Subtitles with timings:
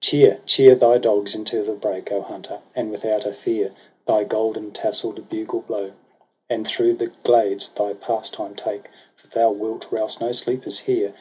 [0.00, 2.58] Cheer, cheer thy dogs into the brake, O Hunter!
[2.74, 3.72] and without a fear
[4.08, 5.92] Thy golden tassell'd bugle blow,
[6.50, 6.66] 2i8 TRISTRAM AND ISEULT.
[6.66, 11.14] And through the glades thy pastime take; For thou wilt rouse no sleepers here